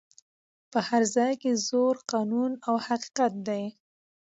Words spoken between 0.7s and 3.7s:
په هر ځای کي زور قانون او حقیقت دی